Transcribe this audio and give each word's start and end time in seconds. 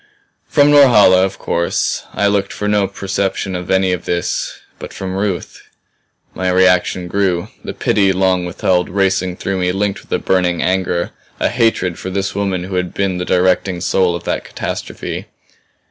From 0.47 0.71
Norhala, 0.71 1.23
of 1.23 1.37
course, 1.37 2.05
I 2.11 2.25
looked 2.25 2.51
for 2.51 2.67
no 2.67 2.87
perception 2.87 3.55
of 3.55 3.69
any 3.69 3.91
of 3.91 4.05
this. 4.05 4.59
But 4.79 4.93
from 4.93 5.13
Ruth 5.15 5.61
My 6.33 6.49
reaction 6.49 7.07
grew; 7.07 7.49
the 7.63 7.75
pity 7.75 8.11
long 8.11 8.43
withheld 8.47 8.89
racing 8.89 9.35
through 9.37 9.59
me 9.59 9.71
linked 9.71 10.01
with 10.01 10.11
a 10.11 10.17
burning 10.17 10.59
anger, 10.63 11.11
a 11.39 11.49
hatred 11.49 11.99
for 11.99 12.09
this 12.09 12.33
woman 12.33 12.63
who 12.63 12.77
had 12.77 12.95
been 12.95 13.19
the 13.19 13.25
directing 13.25 13.79
soul 13.79 14.15
of 14.15 14.23
that 14.23 14.43
catastrophe. 14.43 15.27